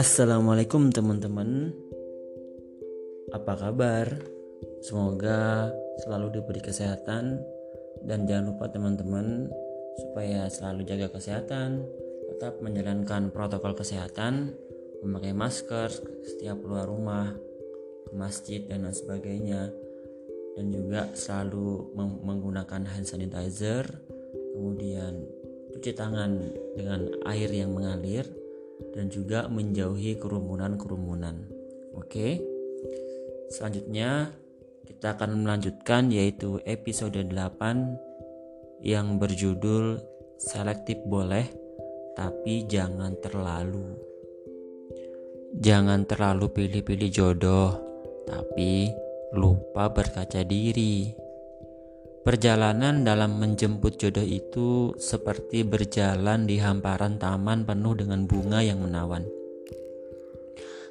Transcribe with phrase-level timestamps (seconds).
[0.00, 1.76] Assalamualaikum teman-teman.
[3.28, 4.08] Apa kabar?
[4.80, 5.68] Semoga
[6.00, 7.44] selalu diberi kesehatan.
[8.00, 9.52] Dan jangan lupa teman-teman
[10.00, 11.84] Supaya selalu jaga kesehatan.
[12.32, 14.56] Tetap menjalankan protokol kesehatan.
[15.04, 15.92] Memakai masker
[16.24, 17.36] setiap keluar rumah
[18.08, 19.68] Ke masjid dan lain sebagainya.
[20.56, 21.92] Dan juga selalu
[22.24, 24.16] menggunakan hand sanitizer
[24.58, 25.22] Kemudian
[25.70, 26.34] cuci tangan
[26.74, 28.26] dengan air yang mengalir
[28.90, 31.46] dan juga menjauhi kerumunan-kerumunan.
[31.94, 32.42] Oke.
[33.54, 34.34] Selanjutnya
[34.82, 40.02] kita akan melanjutkan yaitu episode 8 yang berjudul
[40.42, 41.46] selektif boleh
[42.18, 43.94] tapi jangan terlalu.
[45.54, 47.78] Jangan terlalu pilih-pilih jodoh,
[48.26, 48.90] tapi
[49.38, 51.27] lupa berkaca diri.
[52.28, 59.24] Perjalanan dalam menjemput jodoh itu seperti berjalan di hamparan taman penuh dengan bunga yang menawan.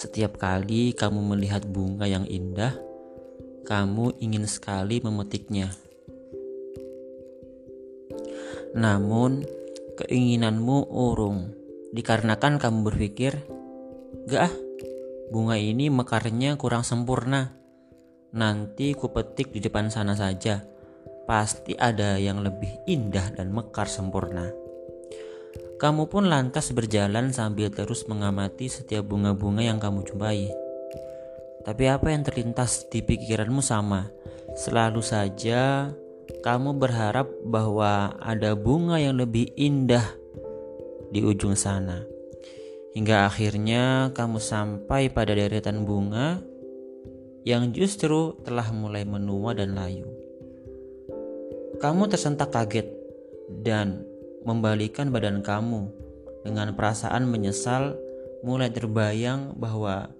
[0.00, 2.72] Setiap kali kamu melihat bunga yang indah,
[3.68, 5.68] kamu ingin sekali memetiknya.
[8.72, 9.44] Namun,
[10.00, 11.52] keinginanmu urung
[11.92, 13.36] dikarenakan kamu berpikir,
[14.32, 14.54] "Gak ah,
[15.28, 17.52] bunga ini mekarnya kurang sempurna.
[18.32, 20.77] Nanti ku petik di depan sana saja."
[21.28, 24.48] Pasti ada yang lebih indah dan mekar sempurna.
[25.76, 30.48] Kamu pun lantas berjalan sambil terus mengamati setiap bunga-bunga yang kamu jumpai.
[31.62, 34.08] Tapi apa yang terlintas di pikiranmu sama.
[34.56, 35.92] Selalu saja
[36.40, 40.02] kamu berharap bahwa ada bunga yang lebih indah
[41.12, 42.02] di ujung sana.
[42.96, 46.40] Hingga akhirnya kamu sampai pada deretan bunga
[47.46, 50.27] yang justru telah mulai menua dan layu.
[51.78, 52.90] Kamu tersentak kaget
[53.62, 54.02] dan
[54.42, 55.86] membalikan badan kamu
[56.42, 57.94] dengan perasaan menyesal
[58.42, 60.10] mulai terbayang bahwa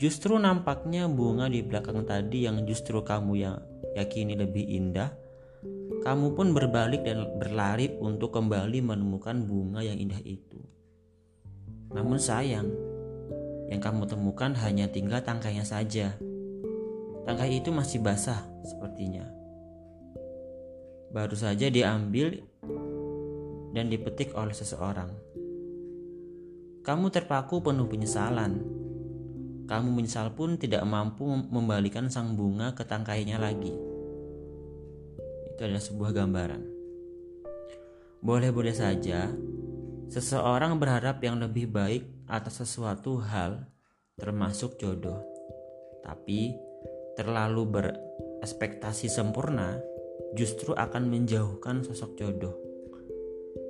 [0.00, 3.60] justru nampaknya bunga di belakang tadi yang justru kamu yang
[3.92, 5.12] yakini lebih indah
[6.00, 10.64] kamu pun berbalik dan berlari untuk kembali menemukan bunga yang indah itu.
[11.92, 12.72] Namun sayang,
[13.68, 16.16] yang kamu temukan hanya tinggal tangkainya saja.
[17.28, 19.41] Tangkai itu masih basah sepertinya
[21.12, 22.40] baru saja diambil
[23.76, 25.12] dan dipetik oleh seseorang.
[26.82, 28.58] Kamu terpaku penuh penyesalan.
[29.68, 33.70] Kamu menyesal pun tidak mampu membalikan sang bunga ke tangkainya lagi.
[35.52, 36.62] Itu adalah sebuah gambaran.
[38.18, 39.30] Boleh-boleh saja,
[40.10, 43.62] seseorang berharap yang lebih baik atas sesuatu hal,
[44.18, 45.22] termasuk jodoh.
[46.02, 46.52] Tapi,
[47.14, 49.91] terlalu berespektasi sempurna
[50.32, 52.56] justru akan menjauhkan sosok jodoh.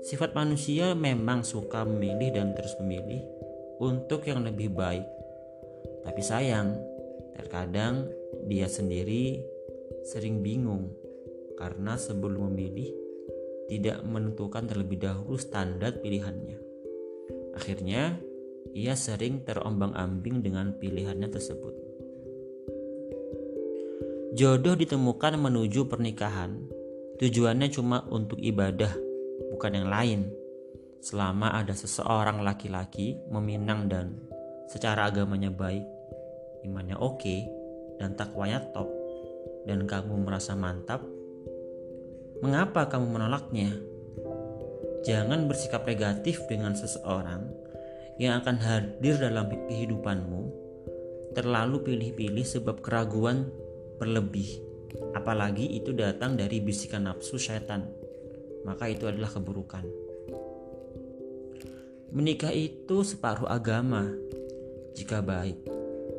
[0.00, 3.20] Sifat manusia memang suka memilih dan terus memilih
[3.80, 5.04] untuk yang lebih baik.
[6.04, 6.76] Tapi sayang,
[7.36, 8.08] terkadang
[8.48, 9.40] dia sendiri
[10.04, 10.88] sering bingung
[11.60, 12.96] karena sebelum memilih
[13.68, 16.58] tidak menentukan terlebih dahulu standar pilihannya.
[17.54, 18.16] Akhirnya,
[18.72, 21.89] ia sering terombang-ambing dengan pilihannya tersebut.
[24.30, 26.54] Jodoh ditemukan menuju pernikahan.
[27.18, 28.94] Tujuannya cuma untuk ibadah,
[29.50, 30.20] bukan yang lain.
[31.02, 34.14] Selama ada seseorang laki-laki meminang dan
[34.70, 35.82] secara agamanya baik,
[36.62, 37.36] imannya oke,
[37.98, 38.86] dan takwanya top,
[39.66, 41.02] dan kamu merasa mantap,
[42.38, 43.74] mengapa kamu menolaknya?
[45.02, 47.50] Jangan bersikap negatif dengan seseorang
[48.22, 50.62] yang akan hadir dalam kehidupanmu.
[51.34, 53.50] Terlalu pilih-pilih sebab keraguan
[54.00, 54.48] berlebih,
[55.12, 57.84] apalagi itu datang dari bisikan nafsu setan,
[58.64, 59.84] maka itu adalah keburukan.
[62.10, 64.08] Menikah itu separuh agama.
[64.96, 65.62] Jika baik,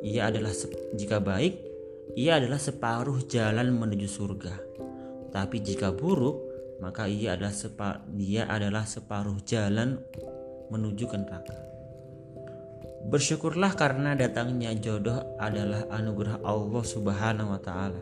[0.00, 0.54] ia adalah
[0.96, 1.60] jika baik,
[2.16, 4.54] ia adalah separuh jalan menuju surga.
[5.28, 6.40] Tapi jika buruk,
[6.80, 10.00] maka ia adalah sepa, dia adalah separuh jalan
[10.72, 11.58] menuju ke neraka.
[13.04, 18.00] Bersyukurlah karena datangnya jodoh adalah anugerah Allah Subhanahu wa taala.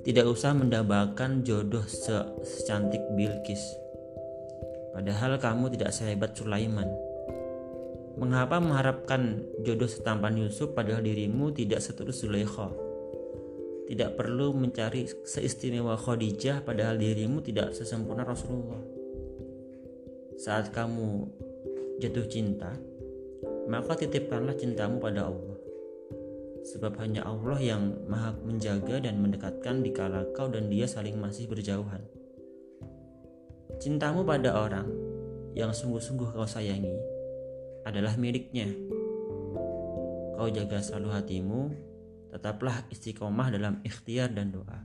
[0.00, 3.60] Tidak usah mendambakan jodoh se secantik Bilqis.
[4.96, 6.88] Padahal kamu tidak sehebat Sulaiman.
[8.16, 12.72] Mengapa mengharapkan jodoh setampan Yusuf padahal dirimu tidak seterus Zulaikha?
[13.86, 18.80] Tidak perlu mencari seistimewa Khadijah padahal dirimu tidak sesempurna Rasulullah.
[20.40, 21.28] Saat kamu
[22.00, 22.72] jatuh cinta,
[23.68, 25.60] maka titipkanlah cintamu pada Allah.
[26.64, 31.46] Sebab hanya Allah yang maha menjaga dan mendekatkan di kala kau dan dia saling masih
[31.46, 32.00] berjauhan.
[33.78, 34.88] Cintamu pada orang
[35.52, 36.96] yang sungguh-sungguh kau sayangi
[37.84, 38.68] adalah miliknya.
[40.34, 41.60] Kau jaga selalu hatimu,
[42.32, 44.80] tetaplah istiqomah dalam ikhtiar dan doa.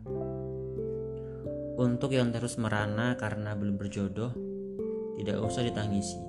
[1.73, 4.31] Untuk yang terus merana karena belum berjodoh,
[5.17, 6.21] tidak usah ditangisi.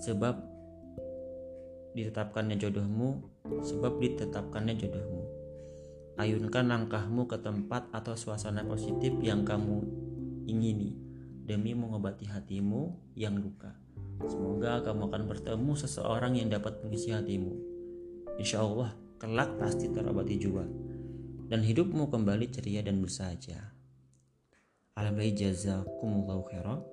[0.00, 0.49] Sebab
[1.94, 3.22] ditetapkannya jodohmu,
[3.62, 5.22] sebab ditetapkannya jodohmu.
[6.20, 9.82] Ayunkan langkahmu ke tempat atau suasana positif yang kamu
[10.44, 10.98] ingini
[11.48, 13.72] demi mengobati hatimu yang luka.
[14.28, 17.56] Semoga kamu akan bertemu seseorang yang dapat mengisi hatimu.
[18.36, 20.68] Insya Allah, kelak pasti terobati juga.
[21.50, 23.72] Dan hidupmu kembali ceria dan bersahaja.
[24.94, 26.84] Alhamdulillah jazakumullahu khairan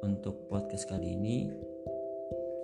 [0.00, 1.52] untuk podcast kali ini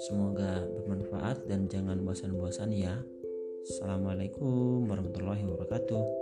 [0.03, 2.99] semoga bermanfaat dan jangan bosan-bosan ya.
[3.63, 6.22] Assalamualaikum warahmatullahi wabarakatuh